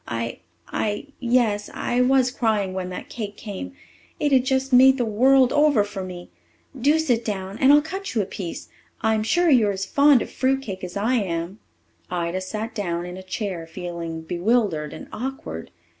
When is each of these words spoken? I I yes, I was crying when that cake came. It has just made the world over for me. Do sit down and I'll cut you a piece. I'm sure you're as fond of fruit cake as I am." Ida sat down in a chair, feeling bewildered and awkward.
I 0.07 0.39
I 0.67 1.05
yes, 1.19 1.69
I 1.75 2.01
was 2.01 2.31
crying 2.31 2.73
when 2.73 2.89
that 2.89 3.07
cake 3.07 3.37
came. 3.37 3.75
It 4.19 4.31
has 4.31 4.41
just 4.41 4.73
made 4.73 4.97
the 4.97 5.05
world 5.05 5.53
over 5.53 5.83
for 5.83 6.03
me. 6.03 6.31
Do 6.75 6.97
sit 6.97 7.23
down 7.23 7.59
and 7.59 7.71
I'll 7.71 7.83
cut 7.83 8.15
you 8.15 8.23
a 8.23 8.25
piece. 8.25 8.69
I'm 9.01 9.21
sure 9.21 9.51
you're 9.51 9.73
as 9.73 9.85
fond 9.85 10.23
of 10.23 10.31
fruit 10.31 10.63
cake 10.63 10.83
as 10.83 10.97
I 10.97 11.17
am." 11.17 11.59
Ida 12.09 12.41
sat 12.41 12.73
down 12.73 13.05
in 13.05 13.15
a 13.15 13.21
chair, 13.21 13.67
feeling 13.67 14.21
bewildered 14.21 14.91
and 14.91 15.07
awkward. 15.13 15.69